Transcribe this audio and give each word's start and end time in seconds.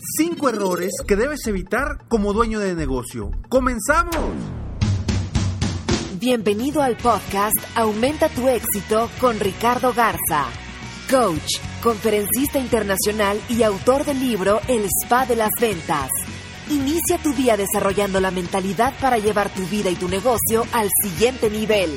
Cinco 0.00 0.48
errores 0.48 0.92
que 1.08 1.16
debes 1.16 1.44
evitar 1.48 2.06
como 2.06 2.32
dueño 2.32 2.60
de 2.60 2.76
negocio. 2.76 3.32
¡Comenzamos! 3.48 4.14
Bienvenido 6.20 6.82
al 6.82 6.96
podcast 6.96 7.56
Aumenta 7.74 8.28
tu 8.28 8.46
éxito 8.46 9.10
con 9.20 9.40
Ricardo 9.40 9.92
Garza, 9.92 10.46
coach, 11.10 11.58
conferencista 11.82 12.60
internacional 12.60 13.40
y 13.48 13.64
autor 13.64 14.04
del 14.04 14.20
libro 14.20 14.60
El 14.68 14.84
Spa 14.84 15.26
de 15.26 15.34
las 15.34 15.50
Ventas. 15.60 16.10
Inicia 16.70 17.18
tu 17.18 17.32
día 17.32 17.56
desarrollando 17.56 18.20
la 18.20 18.30
mentalidad 18.30 18.94
para 19.00 19.18
llevar 19.18 19.52
tu 19.52 19.66
vida 19.66 19.90
y 19.90 19.96
tu 19.96 20.08
negocio 20.08 20.64
al 20.72 20.90
siguiente 21.02 21.50
nivel. 21.50 21.90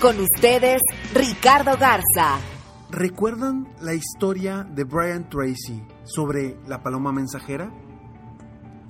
Con 0.00 0.18
ustedes, 0.18 0.82
Ricardo 1.14 1.76
Garza. 1.78 2.53
¿Recuerdan 2.96 3.66
la 3.80 3.92
historia 3.94 4.62
de 4.62 4.84
Brian 4.84 5.28
Tracy 5.28 5.82
sobre 6.04 6.56
la 6.68 6.84
paloma 6.84 7.10
mensajera? 7.10 7.74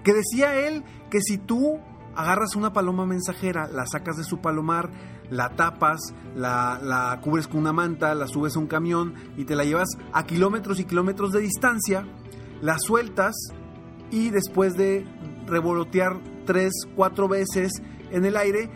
Que 0.03 0.13
decía 0.13 0.57
él 0.67 0.85
que 1.09 1.23
si 1.23 1.39
tú 1.39 1.79
agarras 2.15 2.55
una 2.55 2.75
paloma 2.75 3.07
mensajera, 3.07 3.67
la 3.67 3.87
sacas 3.87 4.19
de 4.19 4.25
su 4.25 4.43
palomar, 4.43 4.91
la 5.31 5.57
tapas, 5.57 6.13
la, 6.37 7.19
cubres 7.23 7.49
con 7.49 7.61
una 7.61 7.73
manta, 7.73 8.15
la 8.15 8.29
subes 8.29 8.57
a 8.57 8.59
un 8.59 8.67
camión 8.67 9.15
y 9.39 9.47
te 9.47 9.57
la 9.57 9.65
llevas 9.65 9.89
a 10.13 10.27
kilómetros 10.27 10.81
y 10.81 10.85
kilómetros 10.85 11.33
de 11.33 11.41
distancia, 11.41 12.07
la 12.61 12.77
sueltas 12.79 13.35
y 14.11 14.29
después 14.29 14.77
de 14.77 15.07
revolotear 15.47 16.21
tres, 16.45 16.75
cuatro 16.95 17.27
veces 17.27 17.73
en 18.11 18.27
el 18.27 18.37
aire, 18.37 18.69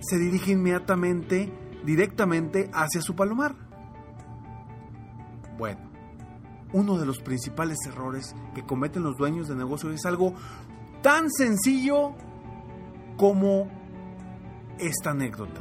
se 0.00 0.18
dirige 0.18 0.52
inmediatamente, 0.52 1.50
directamente 1.82 2.68
hacia 2.74 3.00
su 3.00 3.16
palomar. 3.16 3.65
Bueno, 5.58 5.80
uno 6.72 6.98
de 6.98 7.06
los 7.06 7.20
principales 7.20 7.78
errores 7.86 8.34
que 8.54 8.64
cometen 8.64 9.02
los 9.02 9.16
dueños 9.16 9.48
de 9.48 9.54
negocios 9.54 9.94
es 9.94 10.04
algo 10.04 10.34
tan 11.02 11.30
sencillo 11.30 12.14
como 13.16 13.68
esta 14.78 15.10
anécdota. 15.10 15.60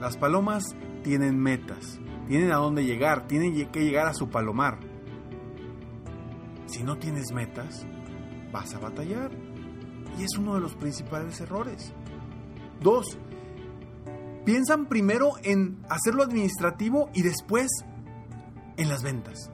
Las 0.00 0.16
palomas 0.16 0.64
tienen 1.02 1.38
metas, 1.38 2.00
tienen 2.26 2.52
a 2.52 2.56
dónde 2.56 2.84
llegar, 2.84 3.26
tienen 3.26 3.70
que 3.70 3.84
llegar 3.84 4.06
a 4.06 4.14
su 4.14 4.28
palomar. 4.28 4.78
Si 6.66 6.82
no 6.82 6.98
tienes 6.98 7.32
metas, 7.32 7.86
vas 8.52 8.74
a 8.74 8.78
batallar. 8.78 9.30
Y 10.18 10.24
es 10.24 10.36
uno 10.38 10.54
de 10.54 10.60
los 10.60 10.74
principales 10.74 11.40
errores. 11.40 11.92
Dos, 12.80 13.18
piensan 14.44 14.86
primero 14.86 15.32
en 15.42 15.78
hacerlo 15.88 16.22
administrativo 16.22 17.10
y 17.14 17.22
después 17.22 17.68
en 18.78 18.88
las 18.88 19.02
ventas. 19.02 19.50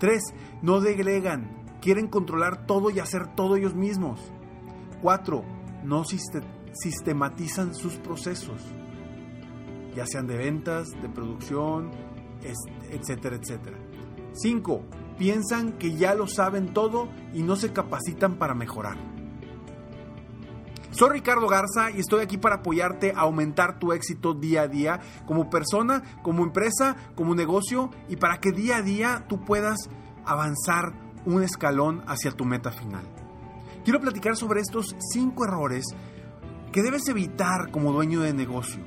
3. 0.00 0.22
No 0.62 0.80
degregan, 0.80 1.50
quieren 1.82 2.08
controlar 2.08 2.66
todo 2.66 2.88
y 2.90 3.00
hacer 3.00 3.34
todo 3.34 3.56
ellos 3.56 3.74
mismos. 3.74 4.32
4. 5.02 5.44
No 5.84 6.04
sistematizan 6.04 7.74
sus 7.74 7.96
procesos, 7.96 8.62
ya 9.94 10.06
sean 10.06 10.26
de 10.26 10.38
ventas, 10.38 10.88
de 11.02 11.10
producción, 11.10 11.90
etcétera, 12.90 13.36
etcétera. 13.36 13.78
5. 14.32 14.82
Piensan 15.18 15.72
que 15.74 15.94
ya 15.94 16.14
lo 16.14 16.26
saben 16.26 16.72
todo 16.72 17.08
y 17.32 17.42
no 17.42 17.54
se 17.56 17.72
capacitan 17.72 18.36
para 18.36 18.54
mejorar. 18.54 18.96
Soy 20.96 21.10
Ricardo 21.10 21.48
Garza 21.48 21.90
y 21.90 21.98
estoy 21.98 22.22
aquí 22.22 22.38
para 22.38 22.56
apoyarte 22.56 23.10
a 23.16 23.22
aumentar 23.22 23.80
tu 23.80 23.92
éxito 23.92 24.32
día 24.32 24.62
a 24.62 24.68
día 24.68 25.00
como 25.26 25.50
persona, 25.50 26.20
como 26.22 26.44
empresa, 26.44 26.94
como 27.16 27.34
negocio 27.34 27.90
y 28.08 28.14
para 28.14 28.38
que 28.38 28.52
día 28.52 28.76
a 28.76 28.82
día 28.82 29.24
tú 29.28 29.44
puedas 29.44 29.76
avanzar 30.24 30.92
un 31.26 31.42
escalón 31.42 32.04
hacia 32.06 32.30
tu 32.30 32.44
meta 32.44 32.70
final. 32.70 33.02
Quiero 33.82 34.00
platicar 34.00 34.36
sobre 34.36 34.60
estos 34.60 34.94
cinco 35.12 35.44
errores 35.44 35.84
que 36.70 36.82
debes 36.82 37.08
evitar 37.08 37.72
como 37.72 37.92
dueño 37.92 38.20
de 38.20 38.32
negocio. 38.32 38.84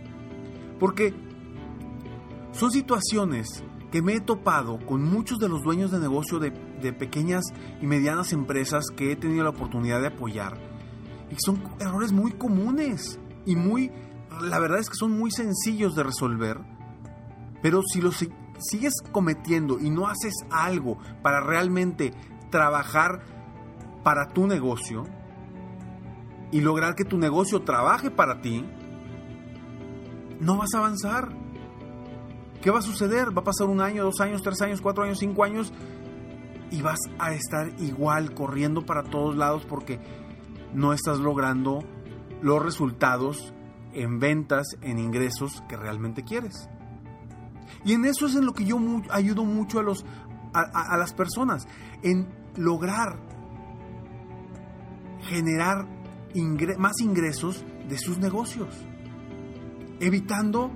Porque 0.80 1.14
son 2.54 2.72
situaciones 2.72 3.66
que 3.92 4.02
me 4.02 4.14
he 4.14 4.22
topado 4.22 4.80
con 4.86 5.04
muchos 5.04 5.40
de 5.40 5.50
los 5.50 5.62
dueños 5.62 5.92
de 5.92 6.00
negocio 6.00 6.40
de, 6.40 6.52
de 6.82 6.94
pequeñas 6.94 7.44
y 7.82 7.86
medianas 7.86 8.32
empresas 8.32 8.86
que 8.96 9.12
he 9.12 9.18
tenido 9.18 9.44
la 9.44 9.50
oportunidad 9.50 10.00
de 10.00 10.08
apoyar 10.08 10.77
y 11.30 11.36
son 11.38 11.62
errores 11.80 12.12
muy 12.12 12.32
comunes 12.32 13.20
y 13.46 13.56
muy, 13.56 13.92
la 14.42 14.60
verdad 14.60 14.80
es 14.80 14.90
que 14.90 14.96
son 14.96 15.18
muy 15.18 15.32
sencillos 15.32 15.96
de 15.96 16.04
resolver, 16.04 16.60
pero 17.62 17.82
si 17.82 18.02
los 18.02 18.26
sigues 18.60 18.94
cometiendo 19.12 19.80
y 19.80 19.90
no 19.90 20.08
haces 20.08 20.34
algo 20.52 20.98
para 21.22 21.42
realmente 21.42 22.14
trabajar 22.50 23.22
para 24.04 24.30
tu 24.30 24.48
negocio 24.48 25.04
y 26.52 26.62
lograr 26.62 26.96
que 26.96 27.04
tu 27.04 27.18
negocio 27.18 27.62
trabaje 27.64 28.10
para 28.10 28.42
ti, 28.42 28.66
no 30.40 30.58
vas 30.58 30.74
a 30.74 30.80
avanzar. 30.80 31.30
¿Qué 32.62 32.72
va 32.72 32.80
a 32.80 32.82
suceder? 32.82 33.36
Va 33.38 33.42
a 33.42 33.46
pasar 33.46 33.68
un 33.68 33.82
año, 33.82 34.04
dos 34.04 34.20
años, 34.22 34.42
tres 34.42 34.62
años, 34.62 34.82
cuatro 34.82 35.04
años, 35.04 35.20
cinco 35.20 35.44
años 35.44 35.74
y 36.72 36.82
vas 36.82 37.00
a 37.20 37.34
estar 37.34 37.72
igual 37.80 38.34
corriendo 38.34 38.86
para 38.86 39.04
todos 39.04 39.36
lados 39.36 39.66
porque 39.68 40.00
no 40.74 40.94
estás 40.94 41.20
logrando 41.20 41.84
los 42.42 42.62
resultados 42.62 43.54
en 43.94 44.20
ventas, 44.20 44.68
en 44.82 45.00
ingresos 45.00 45.64
que 45.68 45.76
realmente 45.76 46.24
quieres. 46.24 46.70
Y 47.84 47.94
en 47.94 48.06
eso 48.06 48.28
es 48.28 48.36
en 48.36 48.46
lo 48.46 48.54
que 48.54 48.66
yo 48.66 48.80
ayudo 49.10 49.44
mucho 49.44 49.80
a, 49.80 49.84
los, 49.84 50.06
a, 50.54 50.98
las 50.98 51.14
personas, 51.14 51.68
en 52.04 52.28
lograr 52.56 53.20
generar 55.24 55.88
más 56.78 57.02
ingresos 57.02 57.66
de 57.90 57.98
sus 57.98 58.20
negocios, 58.20 58.70
evitando 60.00 60.72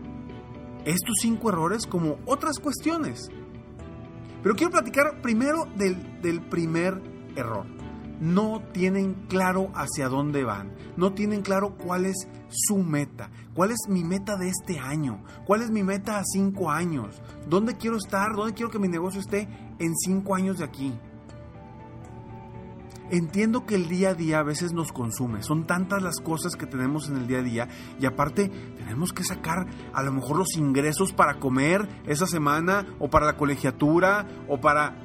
estos 0.86 1.18
cinco 1.22 1.50
errores 1.50 1.86
como 1.86 2.18
otras 2.26 2.60
cuestiones. 2.60 3.30
Pero 4.42 4.56
quiero 4.56 4.72
platicar 4.72 5.22
primero 5.22 5.66
del, 5.76 6.22
del 6.22 6.42
primer 6.42 7.02
error 7.36 7.81
no 8.22 8.62
tienen 8.72 9.26
claro 9.28 9.72
hacia 9.74 10.08
dónde 10.08 10.44
van, 10.44 10.72
no 10.96 11.14
tienen 11.14 11.42
claro 11.42 11.76
cuál 11.76 12.06
es 12.06 12.28
su 12.50 12.78
meta, 12.78 13.32
cuál 13.56 13.72
es 13.72 13.90
mi 13.90 14.04
meta 14.04 14.38
de 14.38 14.48
este 14.48 14.80
año, 14.80 15.24
cuál 15.46 15.64
es 15.64 15.72
mi 15.72 15.82
meta 15.82 16.20
a 16.20 16.24
cinco 16.24 16.70
años, 16.70 17.20
dónde 17.50 17.76
quiero 17.78 17.98
estar, 17.98 18.36
dónde 18.36 18.54
quiero 18.54 18.70
que 18.70 18.80
mi 18.80 18.88
negocio 18.88 19.20
esté 19.20 19.50
en 19.80 19.96
cinco 19.96 20.36
años 20.36 20.60
de 20.60 20.66
aquí. 20.66 20.94
Entiendo 23.10 23.66
que 23.66 23.76
el 23.76 23.90
día 23.90 24.10
a 24.10 24.14
día 24.14 24.40
a 24.40 24.44
veces 24.44 24.72
nos 24.72 24.94
consume, 24.94 25.42
son 25.42 25.66
tantas 25.66 26.02
las 26.04 26.22
cosas 26.22 26.56
que 26.56 26.68
tenemos 26.68 27.10
en 27.10 27.18
el 27.18 27.28
día 27.28 27.40
a 27.40 27.44
día 27.44 27.68
y 28.00 28.06
aparte 28.06 28.50
tenemos 28.78 29.12
que 29.14 29.24
sacar 29.24 29.66
a 29.94 30.04
lo 30.04 30.14
mejor 30.14 30.38
los 30.38 30.56
ingresos 30.56 31.12
para 31.12 31.40
comer 31.40 31.90
esa 32.06 32.28
semana 32.28 32.86
o 33.00 33.10
para 33.10 33.26
la 33.26 33.36
colegiatura 33.36 34.28
o 34.48 34.62
para 34.62 34.96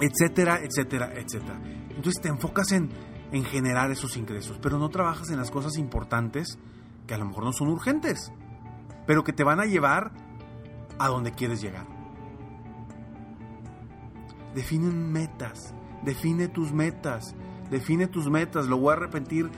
etcétera, 0.00 0.60
etcétera, 0.64 1.12
etcétera. 1.14 1.60
Entonces 1.96 2.20
te 2.22 2.28
enfocas 2.28 2.72
en, 2.72 2.90
en 3.32 3.44
generar 3.44 3.90
esos 3.90 4.16
ingresos, 4.16 4.58
pero 4.60 4.78
no 4.78 4.88
trabajas 4.88 5.30
en 5.30 5.38
las 5.38 5.50
cosas 5.50 5.76
importantes 5.76 6.58
que 7.06 7.14
a 7.14 7.18
lo 7.18 7.26
mejor 7.26 7.44
no 7.44 7.52
son 7.52 7.68
urgentes, 7.68 8.32
pero 9.06 9.24
que 9.24 9.32
te 9.32 9.44
van 9.44 9.60
a 9.60 9.66
llevar 9.66 10.12
a 10.98 11.08
donde 11.08 11.32
quieres 11.32 11.60
llegar. 11.60 11.86
define 14.54 14.90
metas, 14.90 15.74
define 16.04 16.48
tus 16.48 16.72
metas, 16.72 17.34
define 17.70 18.06
tus 18.06 18.28
metas. 18.28 18.66
Lo 18.66 18.78
voy 18.78 18.92
a 18.92 18.96
repetir 18.96 19.50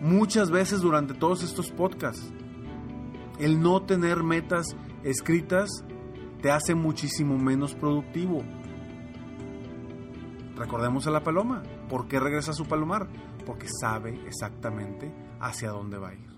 muchas 0.00 0.50
veces 0.50 0.80
durante 0.80 1.14
todos 1.14 1.42
estos 1.42 1.70
podcasts. 1.70 2.32
El 3.38 3.60
no 3.60 3.82
tener 3.82 4.22
metas 4.22 4.66
escritas 5.04 5.70
te 6.42 6.50
hace 6.50 6.74
muchísimo 6.74 7.38
menos 7.38 7.74
productivo. 7.74 8.42
Recordemos 10.56 11.06
a 11.06 11.10
la 11.10 11.22
paloma. 11.22 11.62
¿Por 11.88 12.08
qué 12.08 12.18
regresa 12.18 12.52
a 12.52 12.54
su 12.54 12.66
palomar? 12.66 13.08
Porque 13.44 13.66
sabe 13.80 14.20
exactamente 14.26 15.12
hacia 15.40 15.70
dónde 15.70 15.98
va 15.98 16.08
a 16.08 16.14
ir. 16.14 16.36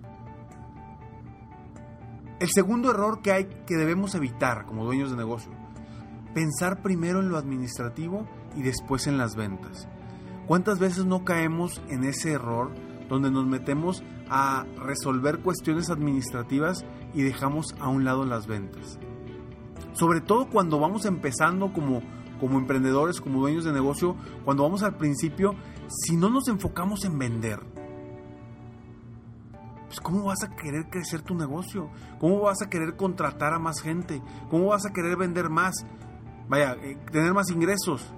El 2.41 2.49
segundo 2.53 2.91
error 2.91 3.21
que 3.21 3.33
hay 3.33 3.45
que 3.67 3.77
debemos 3.77 4.15
evitar 4.15 4.65
como 4.67 4.85
dueños 4.85 5.11
de 5.11 5.17
negocio, 5.17 5.51
pensar 6.35 6.83
primero 6.83 7.21
en 7.21 7.31
lo 7.31 7.37
administrativo 7.37 8.29
y 8.57 8.63
después 8.63 9.07
en 9.07 9.19
las 9.19 9.35
ventas. 9.35 9.89
¿Cuántas 10.47 10.79
veces 10.79 11.05
no 11.05 11.25
caemos 11.25 11.83
en 11.89 12.05
ese 12.05 12.33
error 12.33 12.73
donde 13.09 13.31
nos 13.31 13.47
metemos 13.47 14.03
a 14.31 14.67
resolver 14.77 15.41
cuestiones 15.41 15.91
administrativas 15.91 16.85
y 17.13 17.23
dejamos 17.23 17.75
a 17.81 17.89
un 17.89 18.05
lado 18.05 18.25
las 18.25 18.47
ventas? 18.47 18.99
Sobre 19.93 20.21
todo 20.21 20.49
cuando 20.49 20.79
vamos 20.79 21.07
empezando 21.07 21.73
como, 21.73 22.03
como 22.39 22.59
emprendedores, 22.59 23.21
como 23.21 23.41
dueños 23.41 23.65
de 23.65 23.73
negocio, 23.73 24.17
cuando 24.45 24.63
vamos 24.63 24.83
al 24.83 24.97
principio, 24.97 25.55
si 25.89 26.17
no 26.17 26.31
nos 26.31 26.49
enfocamos 26.49 27.05
en 27.05 27.19
vender, 27.19 27.61
pues 29.87 30.01
¿cómo 30.01 30.25
vas 30.25 30.43
a 30.45 30.55
querer 30.55 30.89
crecer 30.91 31.23
tu 31.23 31.35
negocio? 31.35 31.91
¿Cómo 32.19 32.41
vas 32.41 32.61
a 32.63 32.69
querer 32.69 32.97
contratar 32.97 33.55
a 33.55 33.59
más 33.59 33.81
gente? 33.81 34.23
¿Cómo 34.51 34.67
vas 34.67 34.85
a 34.87 34.93
querer 34.93 35.17
vender 35.17 35.49
más? 35.49 35.75
Vaya, 36.49 36.77
eh, 36.83 36.99
tener 37.11 37.33
más 37.33 37.51
ingresos. 37.51 38.13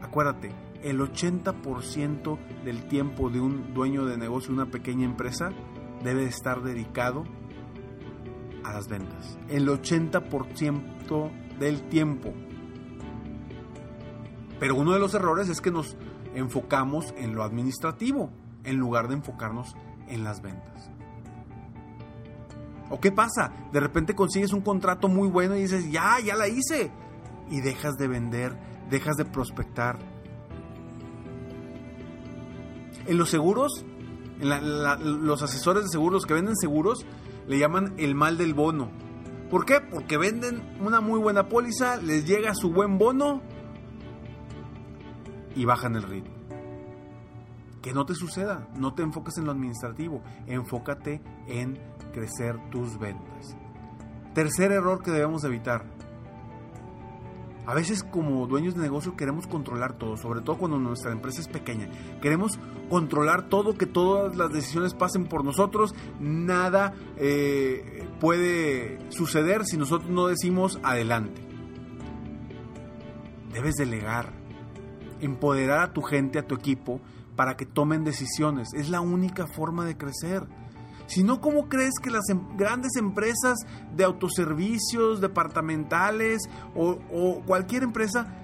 Acuérdate, 0.00 0.52
el 0.82 1.00
80% 1.00 2.38
del 2.64 2.88
tiempo 2.88 3.30
de 3.30 3.40
un 3.40 3.72
dueño 3.72 4.04
de 4.04 4.16
negocio, 4.16 4.52
una 4.52 4.66
pequeña 4.66 5.04
empresa, 5.04 5.50
debe 6.02 6.24
estar 6.24 6.62
dedicado 6.62 7.24
a 8.64 8.72
las 8.72 8.88
ventas. 8.88 9.38
El 9.48 9.68
80% 9.68 11.30
del 11.62 11.82
tiempo. 11.82 12.32
Pero 14.58 14.76
uno 14.76 14.92
de 14.92 14.98
los 14.98 15.14
errores 15.14 15.48
es 15.48 15.60
que 15.60 15.70
nos 15.70 15.96
enfocamos 16.34 17.14
en 17.16 17.34
lo 17.34 17.42
administrativo 17.42 18.30
en 18.64 18.76
lugar 18.76 19.08
de 19.08 19.14
enfocarnos 19.14 19.74
en 20.08 20.24
las 20.24 20.42
ventas. 20.42 20.90
¿O 22.90 23.00
qué 23.00 23.10
pasa? 23.10 23.52
De 23.72 23.80
repente 23.80 24.14
consigues 24.14 24.52
un 24.52 24.60
contrato 24.60 25.08
muy 25.08 25.28
bueno 25.28 25.56
y 25.56 25.62
dices, 25.62 25.90
ya, 25.90 26.18
ya 26.20 26.36
la 26.36 26.48
hice. 26.48 26.90
Y 27.48 27.60
dejas 27.60 27.96
de 27.96 28.08
vender, 28.08 28.56
dejas 28.90 29.16
de 29.16 29.24
prospectar. 29.24 29.98
En 33.06 33.18
los 33.18 33.30
seguros, 33.30 33.84
en 34.40 35.26
los 35.26 35.42
asesores 35.42 35.84
de 35.84 35.88
seguros 35.88 36.26
que 36.26 36.34
venden 36.34 36.56
seguros, 36.56 37.06
le 37.46 37.58
llaman 37.58 37.94
el 37.98 38.14
mal 38.14 38.36
del 38.36 38.54
bono. 38.54 38.90
¿Por 39.52 39.66
qué? 39.66 39.80
Porque 39.80 40.16
venden 40.16 40.62
una 40.80 41.00
muy 41.00 41.20
buena 41.20 41.48
póliza, 41.48 41.98
les 41.98 42.26
llega 42.26 42.54
su 42.54 42.72
buen 42.72 42.98
bono 42.98 43.42
y 45.54 45.66
bajan 45.66 45.94
el 45.94 46.02
ritmo 46.02 46.42
que 47.82 47.92
no 47.92 48.06
te 48.06 48.14
suceda. 48.14 48.68
No 48.76 48.94
te 48.94 49.02
enfoques 49.02 49.36
en 49.36 49.44
lo 49.44 49.50
administrativo, 49.50 50.22
enfócate 50.46 51.20
en 51.48 51.78
crecer 52.12 52.56
tus 52.70 52.98
ventas. 52.98 53.56
Tercer 54.34 54.72
error 54.72 55.02
que 55.02 55.10
debemos 55.10 55.44
evitar. 55.44 55.84
A 57.64 57.74
veces 57.74 58.02
como 58.02 58.46
dueños 58.48 58.74
de 58.74 58.82
negocio 58.82 59.16
queremos 59.16 59.46
controlar 59.46 59.92
todo, 59.92 60.16
sobre 60.16 60.40
todo 60.40 60.58
cuando 60.58 60.78
nuestra 60.78 61.12
empresa 61.12 61.40
es 61.40 61.48
pequeña. 61.48 61.88
Queremos 62.20 62.58
controlar 62.90 63.48
todo, 63.48 63.74
que 63.74 63.86
todas 63.86 64.36
las 64.36 64.52
decisiones 64.52 64.94
pasen 64.94 65.26
por 65.26 65.44
nosotros. 65.44 65.94
Nada 66.18 66.92
eh, 67.16 68.08
puede 68.18 68.98
suceder 69.10 69.64
si 69.64 69.76
nosotros 69.76 70.10
no 70.10 70.26
decimos 70.26 70.80
adelante. 70.82 71.40
Debes 73.52 73.76
delegar, 73.76 74.32
empoderar 75.20 75.80
a 75.80 75.92
tu 75.92 76.02
gente, 76.02 76.40
a 76.40 76.46
tu 76.46 76.56
equipo, 76.56 77.00
para 77.36 77.56
que 77.56 77.64
tomen 77.64 78.02
decisiones. 78.02 78.70
Es 78.74 78.90
la 78.90 79.00
única 79.00 79.46
forma 79.46 79.84
de 79.84 79.96
crecer. 79.96 80.48
Si 81.12 81.22
no, 81.22 81.42
¿cómo 81.42 81.68
crees 81.68 81.92
que 82.02 82.10
las 82.10 82.30
em-, 82.30 82.56
grandes 82.56 82.96
empresas 82.96 83.58
de 83.94 84.02
autoservicios, 84.02 85.20
departamentales 85.20 86.48
o, 86.74 87.42
cualquier 87.44 87.82
empresa 87.82 88.34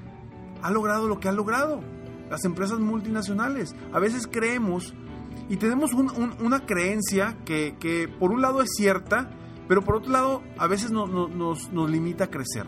ha 0.61 0.71
logrado 0.71 1.09
lo 1.09 1.19
que 1.19 1.31
ha 1.31 1.33
logrado? 1.33 1.81
Las 2.29 2.45
empresas 2.45 2.79
multinacionales. 2.79 3.75
A 3.91 3.99
veces 4.01 4.29
creemos 4.31 4.93
y 5.49 5.57
tenemos 5.57 5.93
una 5.95 6.67
creencia 6.67 7.39
que, 7.47 8.13
por 8.19 8.33
un 8.33 8.43
lado 8.43 8.61
es 8.61 8.69
cierta, 8.77 9.31
pero 9.67 9.83
por 9.83 9.97
otro 9.97 10.13
lado 10.13 10.43
a 10.59 10.67
veces 10.67 10.91
nos 10.91 11.91
limita 11.91 12.25
a 12.25 12.31
crecer. 12.31 12.67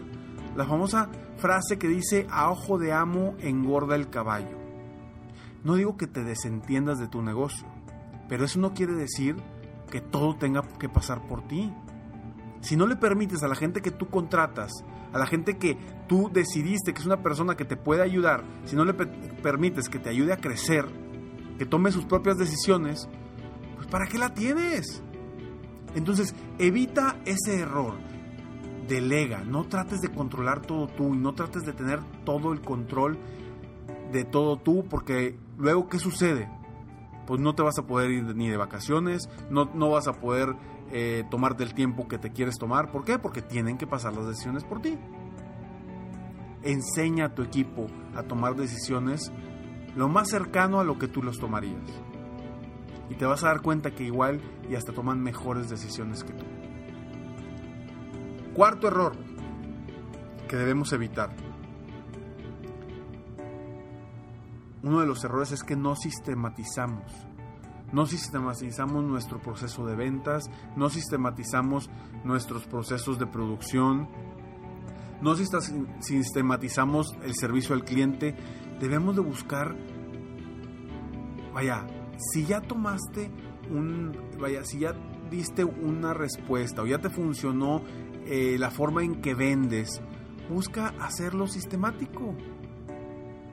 La 0.56 0.64
famosa 0.64 1.10
frase 1.36 1.78
que 1.78 1.88
dice, 1.88 2.26
a 2.30 2.50
ojo 2.50 2.78
de 2.78 2.94
amo 2.94 3.34
engorda 3.40 3.96
el 3.96 4.08
caballo. 4.08 4.56
No 5.62 5.74
digo 5.74 5.98
que 5.98 6.06
te 6.06 6.24
desentiendas 6.24 6.98
de 6.98 7.06
tu 7.06 7.20
negocio, 7.20 7.66
pero 8.30 8.46
eso 8.46 8.58
no 8.60 8.72
quiere 8.72 8.94
decir 8.94 9.36
que 9.90 10.00
todo 10.00 10.36
tenga 10.36 10.62
que 10.78 10.88
pasar 10.88 11.26
por 11.26 11.46
ti. 11.46 11.72
Si 12.60 12.76
no 12.76 12.86
le 12.86 12.96
permites 12.96 13.42
a 13.42 13.48
la 13.48 13.54
gente 13.54 13.80
que 13.80 13.90
tú 13.90 14.08
contratas, 14.08 14.72
a 15.12 15.18
la 15.18 15.26
gente 15.26 15.58
que 15.58 15.76
tú 16.06 16.30
decidiste 16.32 16.92
que 16.92 17.00
es 17.00 17.06
una 17.06 17.22
persona 17.22 17.56
que 17.56 17.64
te 17.64 17.76
puede 17.76 18.02
ayudar, 18.02 18.44
si 18.64 18.76
no 18.76 18.84
le 18.84 18.94
permites 18.94 19.88
que 19.88 19.98
te 19.98 20.10
ayude 20.10 20.32
a 20.32 20.36
crecer, 20.36 20.86
que 21.58 21.66
tome 21.66 21.92
sus 21.92 22.04
propias 22.04 22.38
decisiones, 22.38 23.08
pues 23.76 23.88
¿para 23.88 24.06
qué 24.06 24.18
la 24.18 24.34
tienes? 24.34 25.02
Entonces, 25.94 26.34
evita 26.58 27.16
ese 27.24 27.60
error. 27.60 27.94
Delega, 28.88 29.44
no 29.44 29.64
trates 29.64 30.00
de 30.00 30.10
controlar 30.10 30.62
todo 30.62 30.88
tú 30.88 31.14
y 31.14 31.18
no 31.18 31.34
trates 31.34 31.64
de 31.64 31.72
tener 31.72 32.00
todo 32.24 32.52
el 32.52 32.60
control 32.60 33.18
de 34.12 34.24
todo 34.24 34.56
tú, 34.56 34.84
porque 34.88 35.38
luego, 35.58 35.88
¿qué 35.88 35.98
sucede? 35.98 36.48
Pues 37.30 37.40
no 37.40 37.54
te 37.54 37.62
vas 37.62 37.78
a 37.78 37.86
poder 37.86 38.10
ir 38.10 38.34
ni 38.34 38.48
de 38.48 38.56
vacaciones, 38.56 39.28
no, 39.50 39.70
no 39.72 39.88
vas 39.88 40.08
a 40.08 40.14
poder 40.14 40.56
eh, 40.90 41.22
tomarte 41.30 41.62
el 41.62 41.74
tiempo 41.74 42.08
que 42.08 42.18
te 42.18 42.32
quieres 42.32 42.58
tomar. 42.58 42.90
¿Por 42.90 43.04
qué? 43.04 43.20
Porque 43.20 43.40
tienen 43.40 43.78
que 43.78 43.86
pasar 43.86 44.14
las 44.14 44.26
decisiones 44.26 44.64
por 44.64 44.82
ti. 44.82 44.98
Enseña 46.64 47.26
a 47.26 47.34
tu 47.36 47.42
equipo 47.42 47.86
a 48.16 48.24
tomar 48.24 48.56
decisiones 48.56 49.30
lo 49.94 50.08
más 50.08 50.28
cercano 50.28 50.80
a 50.80 50.84
lo 50.84 50.98
que 50.98 51.06
tú 51.06 51.22
los 51.22 51.38
tomarías. 51.38 52.02
Y 53.10 53.14
te 53.14 53.26
vas 53.26 53.44
a 53.44 53.46
dar 53.46 53.62
cuenta 53.62 53.92
que 53.92 54.02
igual 54.02 54.40
y 54.68 54.74
hasta 54.74 54.92
toman 54.92 55.22
mejores 55.22 55.70
decisiones 55.70 56.24
que 56.24 56.32
tú. 56.32 56.44
Cuarto 58.54 58.88
error 58.88 59.12
que 60.48 60.56
debemos 60.56 60.92
evitar 60.92 61.30
uno 64.82 65.00
de 65.00 65.06
los 65.06 65.22
errores 65.24 65.52
es 65.52 65.62
que 65.62 65.76
no 65.76 65.96
sistematizamos. 65.96 67.12
No 67.92 68.06
sistematizamos 68.06 69.04
nuestro 69.04 69.40
proceso 69.40 69.84
de 69.84 69.96
ventas, 69.96 70.48
no 70.76 70.90
sistematizamos 70.90 71.90
nuestros 72.24 72.66
procesos 72.66 73.18
de 73.18 73.26
producción, 73.26 74.08
no 75.20 75.34
sistematizamos 75.36 77.16
el 77.24 77.34
servicio 77.34 77.74
al 77.74 77.84
cliente. 77.84 78.36
Debemos 78.78 79.16
de 79.16 79.22
buscar, 79.22 79.76
vaya, 81.52 81.84
si 82.32 82.46
ya 82.46 82.60
tomaste 82.60 83.30
un, 83.70 84.16
vaya, 84.38 84.64
si 84.64 84.78
ya 84.78 84.94
diste 85.30 85.64
una 85.64 86.14
respuesta 86.14 86.82
o 86.82 86.86
ya 86.86 86.98
te 86.98 87.10
funcionó 87.10 87.82
eh, 88.24 88.56
la 88.58 88.70
forma 88.70 89.02
en 89.02 89.20
que 89.20 89.34
vendes, 89.34 90.00
busca 90.48 90.94
hacerlo 91.00 91.48
sistemático 91.48 92.34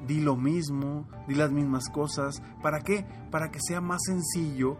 di 0.08 0.22
lo 0.22 0.36
mismo, 0.36 1.08
di 1.28 1.36
las 1.36 1.52
mismas 1.52 1.90
cosas. 1.90 2.42
¿Para 2.62 2.82
qué? 2.82 3.06
Para 3.30 3.52
que 3.52 3.60
sea 3.60 3.82
más 3.82 4.02
sencillo 4.06 4.78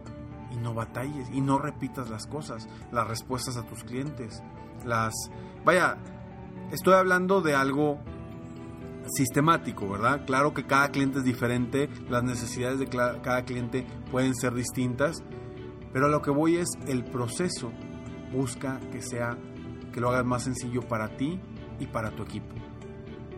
y 0.50 0.56
no 0.56 0.74
batalles 0.74 1.28
y 1.32 1.40
no 1.40 1.58
repitas 1.58 2.08
las 2.10 2.26
cosas, 2.26 2.68
las 2.90 3.06
respuestas 3.06 3.56
a 3.56 3.66
tus 3.66 3.84
clientes. 3.84 4.42
Las 4.84 5.12
vaya, 5.64 5.98
estoy 6.72 6.94
hablando 6.94 7.40
de 7.40 7.54
algo 7.54 7.98
sistemático, 9.14 9.88
¿verdad? 9.88 10.24
Claro 10.26 10.52
que 10.54 10.66
cada 10.66 10.90
cliente 10.90 11.18
es 11.18 11.24
diferente, 11.24 11.88
las 12.08 12.22
necesidades 12.22 12.78
de 12.78 12.86
cada 12.88 13.44
cliente 13.44 13.86
pueden 14.10 14.34
ser 14.34 14.54
distintas, 14.54 15.22
pero 15.92 16.06
a 16.06 16.08
lo 16.08 16.22
que 16.22 16.30
voy 16.30 16.56
es 16.56 16.68
el 16.86 17.04
proceso 17.04 17.72
busca 18.32 18.78
que 18.92 19.00
sea 19.00 19.38
que 19.92 20.00
lo 20.00 20.10
hagas 20.10 20.24
más 20.24 20.44
sencillo 20.44 20.82
para 20.86 21.16
ti 21.16 21.40
y 21.80 21.86
para 21.86 22.10
tu 22.10 22.22
equipo 22.22 22.57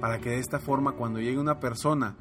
para 0.00 0.18
que 0.18 0.30
de 0.30 0.38
esta 0.38 0.58
forma 0.58 0.92
cuando 0.92 1.20
llegue 1.20 1.38
una 1.38 1.60
persona 1.60 2.16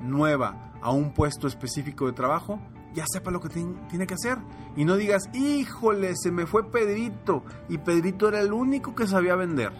nueva 0.00 0.72
a 0.82 0.90
un 0.90 1.12
puesto 1.14 1.46
específico 1.46 2.06
de 2.06 2.12
trabajo, 2.12 2.60
ya 2.94 3.04
sepa 3.06 3.30
lo 3.30 3.40
que 3.40 3.48
tiene 3.48 4.06
que 4.06 4.14
hacer. 4.14 4.38
Y 4.76 4.84
no 4.84 4.96
digas, 4.96 5.30
híjole, 5.32 6.14
se 6.16 6.30
me 6.30 6.46
fue 6.46 6.70
Pedrito 6.70 7.42
y 7.68 7.78
Pedrito 7.78 8.28
era 8.28 8.40
el 8.40 8.52
único 8.52 8.94
que 8.94 9.06
sabía 9.06 9.36
vender. 9.36 9.72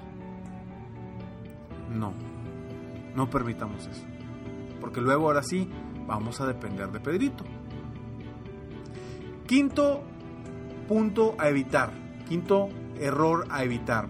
No, 1.90 2.14
no 3.14 3.28
permitamos 3.28 3.86
eso. 3.86 4.04
Porque 4.80 5.00
luego 5.00 5.26
ahora 5.26 5.42
sí 5.42 5.68
vamos 6.06 6.40
a 6.40 6.46
depender 6.46 6.90
de 6.90 7.00
Pedrito. 7.00 7.44
Quinto 9.46 10.02
punto 10.88 11.34
a 11.38 11.48
evitar. 11.48 11.92
Quinto 12.28 12.68
error 12.98 13.46
a 13.50 13.62
evitar. 13.64 14.08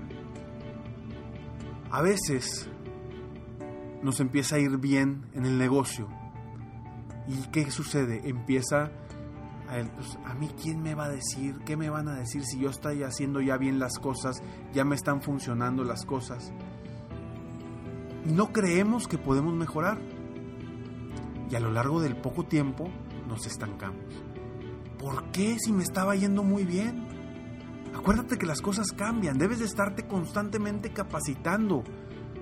A 1.91 2.01
veces 2.01 2.71
nos 4.03 4.21
empieza 4.21 4.57
a 4.57 4.59
ir 4.59 4.79
bien 4.79 5.27
en 5.35 5.47
el 5.47 5.59
negocio. 5.59 6.09
¿Y 7.29 7.49
qué 7.51 7.71
sucede? 7.71 8.29
Empieza 8.29 8.91
a, 9.69 9.83
pues, 9.95 10.19
a 10.25 10.35
mí 10.35 10.51
quién 10.61 10.83
me 10.83 10.95
va 10.95 11.05
a 11.05 11.09
decir, 11.09 11.57
qué 11.65 11.77
me 11.77 11.89
van 11.89 12.09
a 12.09 12.15
decir 12.15 12.45
si 12.45 12.59
yo 12.59 12.71
estoy 12.71 13.03
haciendo 13.05 13.41
ya 13.41 13.57
bien 13.57 13.79
las 13.79 13.99
cosas, 13.99 14.43
ya 14.73 14.85
me 14.85 14.95
están 14.95 15.23
funcionando 15.23 15.85
las 15.85 16.05
cosas. 16.05 16.53
No 18.25 18.53
creemos 18.53 19.09
que 19.09 19.19
podemos 19.19 19.55
mejorar. 19.55 19.99
Y 21.51 21.55
a 21.55 21.61
lo 21.61 21.71
largo 21.71 22.01
del 22.01 22.17
poco 22.17 22.45
tiempo 22.45 22.89
nos 23.29 23.47
estancamos. 23.47 24.05
¿Por 24.99 25.31
qué 25.33 25.59
si 25.59 25.73
me 25.73 25.83
estaba 25.83 26.15
yendo 26.15 26.43
muy 26.43 26.65
bien? 26.65 27.07
Acuérdate 27.95 28.39
que 28.39 28.47
las 28.47 28.63
cosas 28.63 28.93
cambian, 28.93 29.37
debes 29.37 29.59
de 29.59 29.67
estarte 29.67 30.07
constantemente 30.07 30.93
capacitando, 30.93 31.85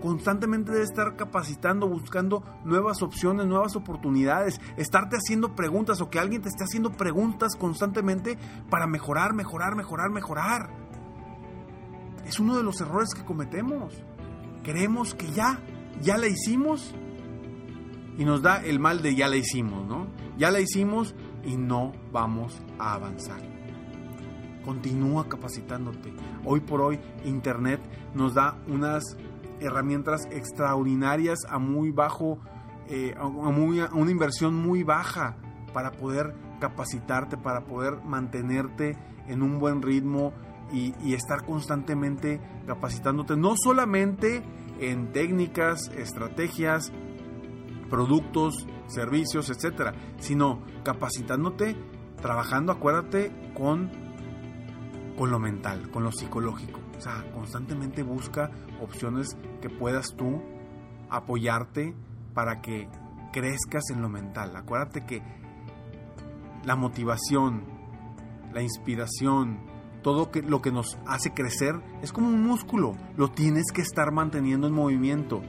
constantemente 0.01 0.73
debes 0.73 0.91
estar 0.91 1.17
capacitando, 1.17 1.89
buscando 1.89 2.43
nuevas 2.65 3.03
opciones, 3.03 3.47
nuevas 3.47 3.77
oportunidades, 3.77 4.61
estarte 4.77 5.17
haciendo 5.17 5.55
preguntas 5.55 6.01
o 6.01 6.11
que 6.11 6.19
alguien 6.19 6.43
te 6.43 6.49
esté 6.49 6.65
haciendo 6.65 6.93
preguntas 6.93 7.55
constantemente 7.57 8.39
para 8.69 8.87
mejorar, 8.87 9.35
mejorar, 9.35 9.77
mejorar, 9.77 10.11
mejorar. 10.11 10.71
Es 12.27 12.39
uno 12.41 12.57
de 12.57 12.63
los 12.63 12.81
errores 12.81 13.15
que 13.15 13.25
cometemos. 13.25 13.95
Creemos 14.63 15.15
que 15.15 15.31
ya, 15.33 15.61
ya 16.01 16.17
la 16.17 16.29
hicimos 16.29 16.95
y 18.19 18.25
nos 18.25 18.43
da 18.43 18.63
el 18.63 18.79
mal 18.79 19.03
de 19.03 19.15
ya 19.15 19.29
la 19.29 19.37
hicimos, 19.37 19.87
¿no? 19.87 20.07
Ya 20.37 20.51
la 20.51 20.61
hicimos 20.61 21.15
y 21.45 21.57
no 21.57 21.93
vamos 22.13 22.61
a 22.79 22.95
avanzar. 22.95 23.41
Continúa 24.65 25.29
capacitándote. 25.29 26.13
Hoy 26.45 26.61
por 26.61 26.83
hoy 26.83 27.01
Internet 27.25 27.81
nos 28.15 28.35
da 28.35 28.59
unas 28.69 29.17
herramientas 29.61 30.27
extraordinarias 30.31 31.39
a 31.49 31.59
muy 31.59 31.91
bajo, 31.91 32.39
eh, 32.89 33.15
a, 33.19 33.29
muy, 33.29 33.81
una 33.81 34.11
inversión 34.11 34.55
muy 34.55 34.83
baja 34.83 35.37
para 35.73 35.93
poder 35.93 36.35
capacitarte, 36.61 37.37
para 37.37 37.65
poder 37.65 38.03
mantenerte 38.05 38.97
en 39.27 39.43
un 39.43 39.59
buen 39.59 39.83
ritmo 39.83 40.33
y, 40.73 40.95
y 41.03 41.15
estar 41.15 41.45
constantemente 41.45 42.41
capacitándote, 42.67 43.37
no 43.37 43.55
solamente 43.57 44.43
en 44.79 45.13
técnicas, 45.13 45.89
estrategias, 45.97 46.93
productos, 47.89 48.67
servicios, 48.87 49.51
etcétera, 49.51 49.95
sino 50.19 50.63
capacitándote, 50.85 51.77
trabajando, 52.21 52.73
acuérdate, 52.73 53.33
con 53.55 53.91
con 55.21 55.31
lo 55.31 55.39
mental, 55.39 55.91
con 55.91 56.03
lo 56.03 56.13
psicológico. 56.13 56.81
O 57.01 57.03
sea, 57.03 57.25
constantemente 57.33 58.03
busca 58.03 58.51
opciones 58.83 59.35
que 59.63 59.71
puedas 59.71 60.15
tú 60.19 60.43
apoyarte 61.09 61.95
para 62.35 62.61
que 62.61 62.91
crezcas 63.33 63.85
en 63.91 64.03
lo 64.03 64.11
mental. 64.11 64.55
Acuérdate 64.55 65.07
que 65.07 65.23
la 66.63 66.77
motivación, 66.77 67.65
la 68.53 68.61
inspiración, 68.61 69.61
todo 70.03 70.31
lo 70.47 70.61
que 70.61 70.73
nos 70.73 70.99
hace 71.07 71.33
crecer 71.33 71.81
es 72.03 72.13
como 72.13 72.29
un 72.29 72.43
músculo. 72.43 72.95
Lo 73.17 73.31
tienes 73.31 73.73
que 73.73 73.81
estar 73.81 74.13
manteniendo 74.13 74.67
en 74.67 74.75
movimiento. 74.75 75.41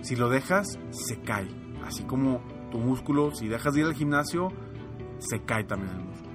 Si 0.00 0.16
lo 0.16 0.30
dejas, 0.30 0.78
se 0.88 1.20
cae. 1.20 1.48
Así 1.84 2.04
como 2.04 2.40
tu 2.70 2.78
músculo, 2.78 3.34
si 3.34 3.46
dejas 3.46 3.74
de 3.74 3.80
ir 3.80 3.86
al 3.88 3.94
gimnasio, 3.94 4.48
se 5.18 5.42
cae 5.42 5.64
también 5.64 5.94
el 5.96 6.02
músculo. 6.02 6.26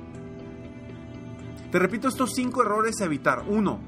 Te 1.71 1.79
repito 1.79 2.07
estos 2.07 2.33
cinco 2.35 2.61
errores 2.61 3.01
a 3.01 3.05
evitar. 3.05 3.45
1. 3.47 3.79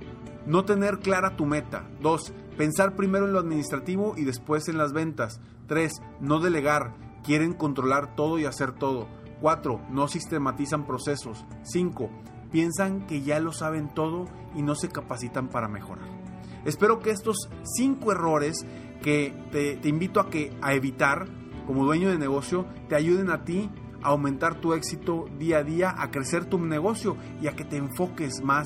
No 0.45 0.65
tener 0.65 0.99
clara 0.99 1.35
tu 1.35 1.45
meta. 1.45 1.87
2. 2.01 2.33
Pensar 2.57 2.95
primero 2.95 3.25
en 3.25 3.33
lo 3.33 3.39
administrativo 3.39 4.15
y 4.17 4.23
después 4.23 4.67
en 4.67 4.77
las 4.77 4.93
ventas. 4.93 5.39
3. 5.67 5.91
No 6.19 6.39
delegar. 6.39 6.95
Quieren 7.23 7.53
controlar 7.53 8.15
todo 8.15 8.39
y 8.39 8.45
hacer 8.45 8.73
todo. 8.73 9.07
4. 9.41 9.81
No 9.89 10.07
sistematizan 10.07 10.85
procesos. 10.85 11.45
5. 11.63 12.09
Piensan 12.51 13.07
que 13.07 13.21
ya 13.21 13.39
lo 13.39 13.51
saben 13.51 13.93
todo 13.93 14.25
y 14.55 14.61
no 14.61 14.75
se 14.75 14.89
capacitan 14.89 15.47
para 15.47 15.67
mejorar. 15.67 16.07
Espero 16.65 16.99
que 16.99 17.11
estos 17.11 17.49
cinco 17.75 18.11
errores 18.11 18.65
que 19.01 19.33
te, 19.51 19.75
te 19.77 19.89
invito 19.89 20.19
a, 20.19 20.29
que, 20.29 20.55
a 20.61 20.73
evitar 20.73 21.27
como 21.65 21.83
dueño 21.85 22.09
de 22.09 22.17
negocio 22.17 22.65
te 22.87 22.95
ayuden 22.95 23.29
a 23.29 23.43
ti 23.43 23.69
aumentar 24.01 24.55
tu 24.55 24.73
éxito 24.73 25.25
día 25.39 25.59
a 25.59 25.63
día, 25.63 25.95
a 25.97 26.11
crecer 26.11 26.45
tu 26.45 26.59
negocio 26.59 27.17
y 27.41 27.47
a 27.47 27.55
que 27.55 27.63
te 27.63 27.77
enfoques 27.77 28.41
más 28.43 28.65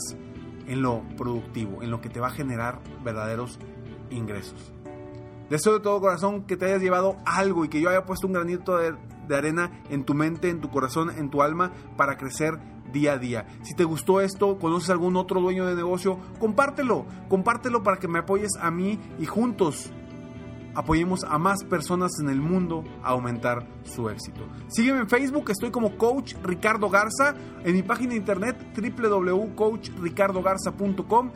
en 0.67 0.81
lo 0.81 1.03
productivo, 1.17 1.81
en 1.81 1.91
lo 1.91 2.01
que 2.01 2.09
te 2.09 2.19
va 2.19 2.27
a 2.27 2.31
generar 2.31 2.79
verdaderos 3.03 3.59
ingresos. 4.09 4.73
Deseo 5.49 5.73
de 5.73 5.79
todo 5.79 6.01
corazón 6.01 6.43
que 6.43 6.57
te 6.57 6.65
hayas 6.65 6.81
llevado 6.81 7.15
algo 7.25 7.63
y 7.63 7.69
que 7.69 7.79
yo 7.79 7.89
haya 7.89 8.05
puesto 8.05 8.27
un 8.27 8.33
granito 8.33 8.77
de, 8.77 8.95
arena 9.35 9.71
en 9.89 10.03
tu 10.03 10.13
mente, 10.13 10.49
en 10.49 10.59
tu 10.59 10.69
corazón, 10.69 11.09
en 11.09 11.29
tu 11.29 11.41
alma 11.41 11.71
para 11.95 12.17
crecer 12.17 12.59
día 12.91 13.13
a 13.13 13.17
día. 13.17 13.47
Si 13.63 13.73
te 13.73 13.83
gustó 13.83 14.21
esto, 14.21 14.59
conoces 14.59 14.89
algún 14.89 15.15
otro 15.15 15.39
dueño 15.39 15.65
de 15.65 15.75
negocio, 15.75 16.19
compártelo, 16.39 17.05
compártelo 17.29 17.83
para 17.83 17.97
que 17.97 18.07
me 18.07 18.19
apoyes 18.19 18.57
a 18.59 18.71
mí 18.71 18.99
y 19.19 19.25
juntos 19.25 19.91
apoyemos 20.77 21.23
a 21.23 21.39
más 21.39 21.63
personas 21.63 22.11
en 22.21 22.29
el 22.29 22.39
mundo 22.39 22.83
a 23.01 23.07
aumentar 23.09 23.65
su 23.83 24.09
éxito. 24.09 24.41
Sígueme 24.67 24.99
en 24.99 25.09
Facebook, 25.09 25.49
estoy 25.49 25.71
como 25.71 25.97
Coach 25.97 26.35
Ricardo 26.43 26.87
Garza, 26.87 27.33
en 27.63 27.73
mi 27.73 27.81
página 27.81 28.11
de 28.11 28.17
internet 28.17 28.55
www.coachricardogarza.com 28.77 31.31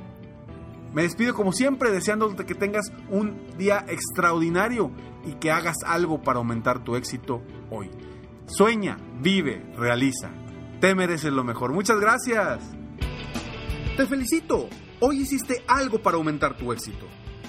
Me 0.92 1.02
despido 1.02 1.34
como 1.34 1.52
siempre 1.52 1.90
deseándote 1.90 2.44
que 2.44 2.54
tengas 2.54 2.92
un 3.08 3.56
día 3.56 3.84
extraordinario 3.88 4.90
y 5.24 5.34
que 5.34 5.50
hagas 5.50 5.76
algo 5.86 6.22
para 6.22 6.38
aumentar 6.38 6.82
tu 6.82 6.96
éxito 6.96 7.42
hoy. 7.70 7.90
Sueña, 8.46 8.96
vive, 9.20 9.64
realiza. 9.76 10.30
Te 10.80 10.94
mereces 10.94 11.32
lo 11.32 11.44
mejor. 11.44 11.72
Muchas 11.72 12.00
gracias. 12.00 12.64
Te 13.96 14.06
felicito. 14.06 14.68
Hoy 14.98 15.20
hiciste 15.20 15.62
algo 15.68 16.02
para 16.02 16.16
aumentar 16.16 16.56
tu 16.56 16.72
éxito. 16.72 17.06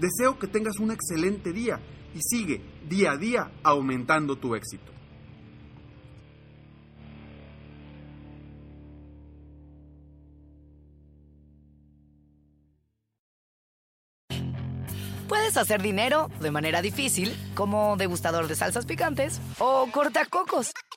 Deseo 0.00 0.38
que 0.38 0.46
tengas 0.46 0.78
un 0.78 0.90
excelente 0.90 1.52
día 1.52 1.78
y 2.14 2.20
sigue 2.22 2.62
día 2.88 3.12
a 3.12 3.16
día 3.18 3.50
aumentando 3.62 4.36
tu 4.36 4.54
éxito. 4.54 4.90
Puedes 15.28 15.56
hacer 15.56 15.80
dinero 15.80 16.28
de 16.40 16.50
manera 16.50 16.82
difícil, 16.82 17.36
como 17.54 17.96
degustador 17.96 18.48
de 18.48 18.56
salsas 18.56 18.84
picantes, 18.84 19.40
o 19.60 19.86
cortacocos, 19.92 20.72